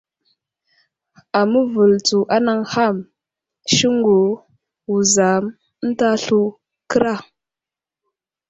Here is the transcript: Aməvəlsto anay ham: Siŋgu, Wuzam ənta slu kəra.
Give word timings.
Aməvəlsto 1.39 2.17
anay 2.35 2.61
ham: 2.71 2.97
Siŋgu, 3.75 4.19
Wuzam 4.89 5.43
ənta 5.83 6.09
slu 6.23 6.41
kəra. 6.91 7.15